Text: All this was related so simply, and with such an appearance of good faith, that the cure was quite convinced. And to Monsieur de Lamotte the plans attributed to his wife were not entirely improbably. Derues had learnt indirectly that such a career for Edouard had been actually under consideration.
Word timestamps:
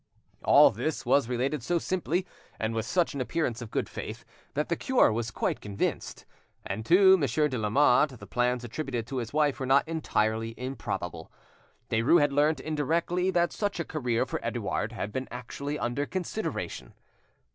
All 0.43 0.71
this 0.71 1.05
was 1.05 1.29
related 1.29 1.61
so 1.61 1.77
simply, 1.77 2.25
and 2.59 2.73
with 2.73 2.87
such 2.87 3.13
an 3.13 3.21
appearance 3.21 3.61
of 3.61 3.69
good 3.69 3.87
faith, 3.87 4.25
that 4.55 4.67
the 4.67 4.75
cure 4.75 5.13
was 5.13 5.29
quite 5.29 5.61
convinced. 5.61 6.25
And 6.65 6.83
to 6.87 7.19
Monsieur 7.19 7.47
de 7.47 7.59
Lamotte 7.59 8.17
the 8.19 8.25
plans 8.25 8.63
attributed 8.63 9.05
to 9.05 9.17
his 9.17 9.31
wife 9.31 9.59
were 9.59 9.67
not 9.67 9.87
entirely 9.87 10.55
improbably. 10.57 11.27
Derues 11.91 12.19
had 12.21 12.33
learnt 12.33 12.59
indirectly 12.59 13.29
that 13.29 13.53
such 13.53 13.79
a 13.79 13.85
career 13.85 14.25
for 14.25 14.43
Edouard 14.43 14.91
had 14.91 15.11
been 15.11 15.27
actually 15.29 15.77
under 15.77 16.07
consideration. 16.07 16.95